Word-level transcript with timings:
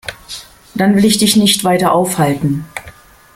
Dann 0.73 0.95
will 0.95 1.05
ich 1.05 1.19
dich 1.19 1.35
nicht 1.35 1.63
weiter 1.63 1.91
aufhalten. 1.91 2.65